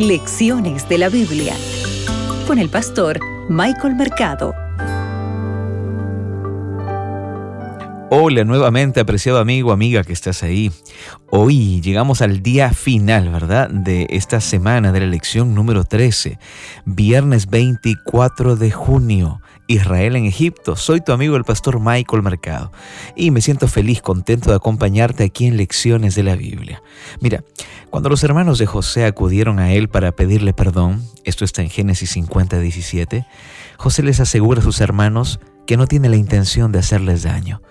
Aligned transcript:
Lecciones 0.00 0.88
de 0.88 0.96
la 0.96 1.10
Biblia 1.10 1.54
con 2.46 2.58
el 2.58 2.70
pastor 2.70 3.20
Michael 3.50 3.96
Mercado. 3.96 4.54
Hola 8.08 8.44
nuevamente, 8.44 9.00
apreciado 9.00 9.38
amigo, 9.40 9.72
amiga 9.72 10.02
que 10.02 10.14
estás 10.14 10.42
ahí. 10.42 10.72
Hoy 11.28 11.82
llegamos 11.82 12.22
al 12.22 12.42
día 12.42 12.72
final, 12.72 13.28
¿verdad? 13.28 13.68
De 13.68 14.06
esta 14.08 14.40
semana 14.40 14.90
de 14.90 15.00
la 15.00 15.06
lección 15.06 15.54
número 15.54 15.84
13, 15.84 16.38
viernes 16.86 17.50
24 17.50 18.56
de 18.56 18.70
junio. 18.70 19.42
Israel 19.70 20.16
en 20.16 20.24
Egipto. 20.24 20.74
Soy 20.74 21.00
tu 21.00 21.12
amigo 21.12 21.36
el 21.36 21.44
pastor 21.44 21.78
Michael 21.78 22.24
Mercado 22.24 22.72
y 23.14 23.30
me 23.30 23.40
siento 23.40 23.68
feliz, 23.68 24.02
contento 24.02 24.50
de 24.50 24.56
acompañarte 24.56 25.22
aquí 25.22 25.46
en 25.46 25.56
lecciones 25.56 26.16
de 26.16 26.24
la 26.24 26.34
Biblia. 26.34 26.82
Mira, 27.20 27.44
cuando 27.88 28.08
los 28.08 28.24
hermanos 28.24 28.58
de 28.58 28.66
José 28.66 29.04
acudieron 29.04 29.60
a 29.60 29.72
él 29.72 29.88
para 29.88 30.10
pedirle 30.10 30.52
perdón, 30.52 31.04
esto 31.22 31.44
está 31.44 31.62
en 31.62 31.70
Génesis 31.70 32.10
50, 32.10 32.58
17, 32.58 33.26
José 33.76 34.02
les 34.02 34.18
asegura 34.18 34.58
a 34.58 34.64
sus 34.64 34.80
hermanos 34.80 35.38
que 35.68 35.76
no 35.76 35.86
tiene 35.86 36.08
la 36.08 36.16
intención 36.16 36.72
de 36.72 36.80
hacerles 36.80 37.22
daño. 37.22 37.62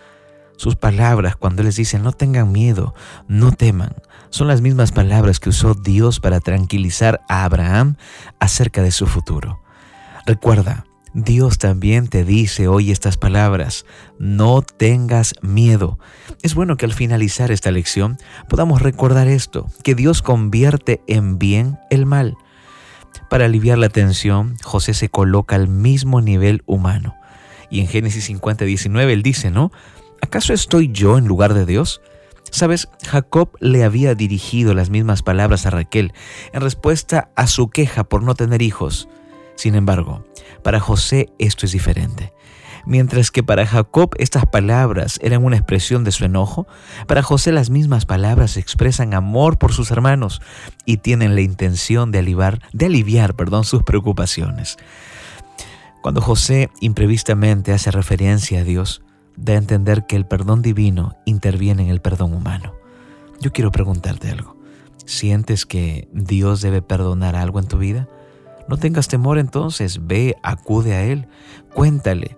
Sus 0.56 0.78
palabras 0.78 1.36
cuando 1.36 1.64
les 1.64 1.76
dicen 1.76 2.02
no 2.02 2.14
tengan 2.14 2.54
miedo, 2.54 2.96
no 3.28 3.52
teman, 3.52 3.94
son 4.30 4.48
las 4.48 4.62
mismas 4.62 4.94
palabras 4.94 5.42
que 5.42 5.50
usó 5.50 5.74
Dios 5.74 6.22
para 6.22 6.40
tranquilizar 6.40 7.20
a 7.28 7.44
Abraham 7.44 7.98
acerca 8.40 8.82
de 8.84 8.92
su 8.92 9.06
futuro. 9.06 9.62
Recuerda, 10.26 10.86
Dios 11.14 11.58
también 11.58 12.08
te 12.08 12.24
dice 12.24 12.68
hoy 12.68 12.92
estas 12.92 13.18
palabras, 13.18 13.86
no 14.20 14.62
tengas 14.62 15.34
miedo. 15.42 15.98
Es 16.44 16.54
bueno 16.54 16.78
que 16.78 16.86
al 16.86 16.94
finalizar 16.94 17.52
esta 17.52 17.72
lección 17.72 18.18
podamos 18.48 18.82
recordar 18.82 19.28
esto, 19.28 19.68
que 19.84 19.96
Dios 19.96 20.22
convierte 20.22 21.02
en 21.08 21.40
bien 21.40 21.80
el 21.90 22.06
mal. 22.06 22.36
Para 23.30 23.46
aliviar 23.46 23.78
la 23.78 23.90
tensión, 23.90 24.56
José 24.64 24.94
se 24.94 25.10
coloca 25.10 25.56
al 25.56 25.68
mismo 25.68 26.22
nivel 26.22 26.64
humano. 26.66 27.16
Y 27.72 27.80
en 27.80 27.88
Génesis 27.88 28.26
50, 28.26 28.66
19 28.66 29.14
él 29.14 29.24
dice, 29.24 29.52
¿no? 29.52 29.72
¿Acaso 30.22 30.54
estoy 30.54 30.92
yo 30.92 31.18
en 31.18 31.28
lugar 31.28 31.54
de 31.54 31.66
Dios? 31.66 32.02
Sabes, 32.52 32.90
Jacob 33.06 33.50
le 33.60 33.84
había 33.84 34.16
dirigido 34.16 34.74
las 34.74 34.90
mismas 34.90 35.22
palabras 35.22 35.66
a 35.66 35.70
Raquel 35.70 36.14
en 36.54 36.62
respuesta 36.62 37.30
a 37.36 37.48
su 37.48 37.70
queja 37.70 38.04
por 38.04 38.24
no 38.24 38.36
tener 38.36 38.62
hijos. 38.62 39.08
Sin 39.60 39.76
embargo, 39.76 40.24
para 40.64 40.80
José 40.80 41.28
esto 41.38 41.66
es 41.66 41.74
diferente. 41.74 42.32
Mientras 42.86 43.30
que 43.30 43.44
para 43.44 43.68
Jacob 43.68 44.12
estas 44.18 44.46
palabras 44.46 45.20
eran 45.22 45.44
una 45.44 45.58
expresión 45.58 46.06
de 46.06 46.14
su 46.14 46.24
enojo, 46.24 46.66
para 47.08 47.24
José 47.24 47.52
las 47.52 47.70
mismas 47.70 48.06
palabras 48.06 48.56
expresan 48.56 49.14
amor 49.14 49.58
por 49.58 49.74
sus 49.74 49.92
hermanos 49.92 50.42
y 50.86 50.96
tienen 50.96 51.36
la 51.36 51.42
intención 51.42 52.10
de 52.10 52.20
aliviar, 52.20 52.62
de 52.72 52.86
aliviar 52.86 53.36
perdón, 53.36 53.66
sus 53.66 53.84
preocupaciones. 53.84 54.78
Cuando 56.02 56.22
José 56.22 56.70
imprevistamente 56.80 57.74
hace 57.74 57.92
referencia 57.92 58.62
a 58.62 58.64
Dios, 58.64 59.02
da 59.36 59.56
a 59.56 59.58
entender 59.58 60.06
que 60.06 60.16
el 60.16 60.26
perdón 60.26 60.62
divino 60.62 61.18
interviene 61.26 61.84
en 61.84 61.90
el 61.90 62.00
perdón 62.00 62.34
humano. 62.34 62.76
Yo 63.42 63.52
quiero 63.52 63.72
preguntarte 63.72 64.32
algo. 64.32 64.56
¿Sientes 65.06 65.66
que 65.66 66.08
Dios 66.14 66.62
debe 66.62 66.82
perdonar 66.82 67.36
algo 67.36 67.60
en 67.60 67.68
tu 67.68 67.78
vida? 67.78 68.08
No 68.70 68.78
tengas 68.78 69.08
temor 69.08 69.40
entonces, 69.40 70.06
ve, 70.06 70.36
acude 70.44 70.94
a 70.94 71.04
Él, 71.04 71.28
cuéntale, 71.74 72.38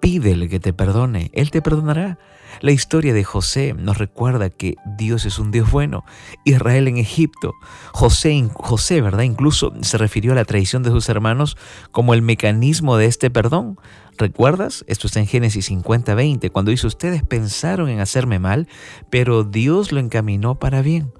pídele 0.00 0.48
que 0.48 0.58
te 0.58 0.72
perdone, 0.72 1.30
Él 1.34 1.52
te 1.52 1.62
perdonará. 1.62 2.18
La 2.60 2.72
historia 2.72 3.14
de 3.14 3.22
José 3.22 3.72
nos 3.72 3.96
recuerda 3.96 4.50
que 4.50 4.74
Dios 4.98 5.24
es 5.24 5.38
un 5.38 5.52
Dios 5.52 5.70
bueno. 5.70 6.04
Israel 6.44 6.88
en 6.88 6.96
Egipto, 6.96 7.52
José, 7.92 8.44
José, 8.54 9.00
¿verdad? 9.02 9.22
Incluso 9.22 9.72
se 9.82 9.98
refirió 9.98 10.32
a 10.32 10.34
la 10.34 10.44
traición 10.44 10.82
de 10.82 10.90
sus 10.90 11.08
hermanos 11.08 11.56
como 11.92 12.12
el 12.12 12.22
mecanismo 12.22 12.96
de 12.96 13.06
este 13.06 13.30
perdón. 13.30 13.78
¿Recuerdas? 14.18 14.84
Esto 14.88 15.06
está 15.06 15.20
en 15.20 15.28
Génesis 15.28 15.66
50, 15.66 16.16
20, 16.16 16.50
cuando 16.50 16.72
dice, 16.72 16.88
ustedes 16.88 17.22
pensaron 17.22 17.88
en 17.88 18.00
hacerme 18.00 18.40
mal, 18.40 18.66
pero 19.10 19.44
Dios 19.44 19.92
lo 19.92 20.00
encaminó 20.00 20.56
para 20.56 20.82
bien. 20.82 21.12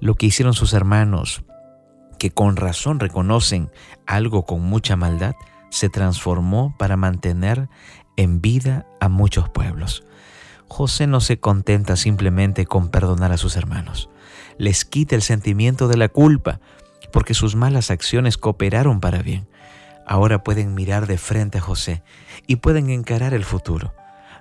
Lo 0.00 0.16
que 0.16 0.26
hicieron 0.26 0.52
sus 0.52 0.72
hermanos 0.72 1.44
que 2.22 2.30
con 2.30 2.54
razón 2.54 3.00
reconocen 3.00 3.72
algo 4.06 4.46
con 4.46 4.60
mucha 4.60 4.94
maldad, 4.94 5.34
se 5.70 5.88
transformó 5.88 6.72
para 6.78 6.96
mantener 6.96 7.68
en 8.16 8.40
vida 8.40 8.86
a 9.00 9.08
muchos 9.08 9.48
pueblos. 9.48 10.04
José 10.68 11.08
no 11.08 11.20
se 11.20 11.40
contenta 11.40 11.96
simplemente 11.96 12.64
con 12.64 12.90
perdonar 12.90 13.32
a 13.32 13.38
sus 13.38 13.56
hermanos. 13.56 14.08
Les 14.56 14.84
quita 14.84 15.16
el 15.16 15.22
sentimiento 15.22 15.88
de 15.88 15.96
la 15.96 16.08
culpa, 16.08 16.60
porque 17.12 17.34
sus 17.34 17.56
malas 17.56 17.90
acciones 17.90 18.38
cooperaron 18.38 19.00
para 19.00 19.20
bien. 19.20 19.48
Ahora 20.06 20.44
pueden 20.44 20.74
mirar 20.74 21.08
de 21.08 21.18
frente 21.18 21.58
a 21.58 21.60
José 21.60 22.04
y 22.46 22.54
pueden 22.54 22.88
encarar 22.88 23.34
el 23.34 23.42
futuro. 23.42 23.94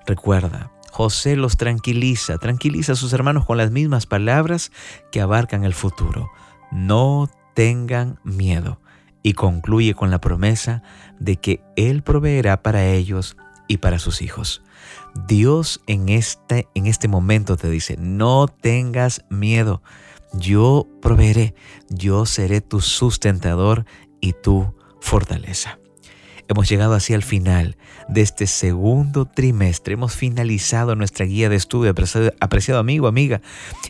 Recuerda, 0.05 0.71
José 0.91 1.35
los 1.35 1.57
tranquiliza, 1.57 2.37
tranquiliza 2.37 2.91
a 2.91 2.95
sus 2.95 3.11
hermanos 3.13 3.47
con 3.47 3.57
las 3.57 3.71
mismas 3.71 4.05
palabras 4.05 4.71
que 5.11 5.19
abarcan 5.19 5.63
el 5.63 5.73
futuro. 5.73 6.29
No 6.71 7.27
tengan 7.61 8.19
miedo 8.23 8.79
y 9.21 9.33
concluye 9.33 9.93
con 9.93 10.09
la 10.09 10.19
promesa 10.19 10.81
de 11.19 11.35
que 11.35 11.61
Él 11.75 12.01
proveerá 12.01 12.63
para 12.63 12.87
ellos 12.87 13.37
y 13.67 13.77
para 13.77 13.99
sus 13.99 14.23
hijos. 14.23 14.63
Dios 15.27 15.79
en 15.85 16.09
este, 16.09 16.67
en 16.73 16.87
este 16.87 17.07
momento 17.07 17.57
te 17.57 17.69
dice, 17.69 17.97
no 17.99 18.47
tengas 18.47 19.25
miedo, 19.29 19.83
yo 20.33 20.87
proveeré, 21.03 21.53
yo 21.87 22.25
seré 22.25 22.61
tu 22.61 22.81
sustentador 22.81 23.85
y 24.21 24.33
tu 24.33 24.73
fortaleza. 24.99 25.77
Hemos 26.51 26.67
llegado 26.67 26.95
así 26.95 27.13
al 27.13 27.23
final 27.23 27.77
de 28.09 28.19
este 28.19 28.45
segundo 28.45 29.23
trimestre. 29.23 29.93
Hemos 29.93 30.13
finalizado 30.13 30.97
nuestra 30.97 31.25
guía 31.25 31.47
de 31.47 31.55
estudio, 31.55 31.91
apreciado, 32.41 32.77
amigo, 32.77 33.07
amiga. 33.07 33.39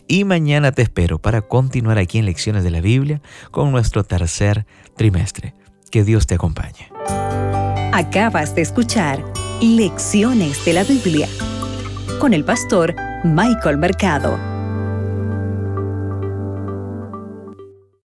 Y 0.06 0.22
mañana 0.22 0.70
te 0.70 0.82
espero 0.82 1.18
para 1.18 1.42
continuar 1.42 1.98
aquí 1.98 2.18
en 2.18 2.24
Lecciones 2.24 2.62
de 2.62 2.70
la 2.70 2.80
Biblia 2.80 3.20
con 3.50 3.72
nuestro 3.72 4.04
tercer 4.04 4.64
trimestre. 4.96 5.54
Que 5.90 6.04
Dios 6.04 6.28
te 6.28 6.36
acompañe. 6.36 6.88
Acabas 7.92 8.54
de 8.54 8.62
escuchar 8.62 9.24
Lecciones 9.60 10.64
de 10.64 10.72
la 10.74 10.84
Biblia 10.84 11.28
con 12.20 12.32
el 12.32 12.44
pastor 12.44 12.94
Michael 13.24 13.78
Mercado. 13.78 14.51